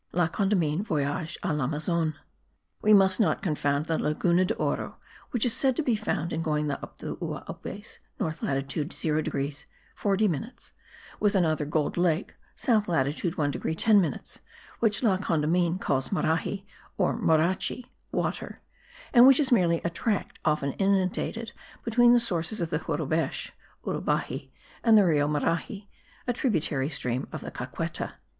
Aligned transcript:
La 0.13 0.27
Condamine, 0.27 0.81
Voyage 0.81 1.37
a 1.43 1.53
l'Amazone. 1.53 2.15
We 2.81 2.91
must 2.91 3.19
not 3.19 3.43
confound 3.43 3.85
the 3.85 3.99
Laguna 3.99 4.43
de 4.45 4.55
Oro, 4.55 4.97
which 5.29 5.45
is 5.45 5.53
said 5.53 5.75
to 5.75 5.83
be 5.83 5.95
found 5.95 6.33
in 6.33 6.41
going 6.41 6.71
up 6.71 6.97
the 6.97 7.15
Uaupes 7.17 7.99
(north 8.19 8.41
latitude 8.41 8.93
0 8.93 9.21
degrees 9.21 9.67
40 9.93 10.27
minutes) 10.27 10.71
with 11.19 11.35
another 11.35 11.65
gold 11.65 11.97
lake 11.97 12.33
(south 12.55 12.87
latitude 12.87 13.37
1 13.37 13.51
degree 13.51 13.75
10 13.75 14.01
minutes) 14.01 14.39
which 14.79 15.03
La 15.03 15.17
Condamine 15.19 15.77
calls 15.77 16.09
Marahi 16.09 16.65
or 16.97 17.15
Morachi 17.15 17.85
(water), 18.11 18.59
and 19.13 19.27
which 19.27 19.39
is 19.39 19.51
merely 19.51 19.81
a 19.83 19.91
tract 19.91 20.39
often 20.43 20.71
inundated 20.79 21.51
between 21.83 22.11
the 22.13 22.19
sources 22.19 22.59
of 22.59 22.71
the 22.71 22.79
Jurubech 22.79 23.51
(Urubaxi) 23.85 24.49
and 24.83 24.97
the 24.97 25.05
Rio 25.05 25.27
Marahi, 25.27 25.89
a 26.25 26.33
tributary 26.33 26.89
stream 26.89 27.27
of 27.31 27.41
the 27.41 27.51
Caqueta.) 27.51 28.13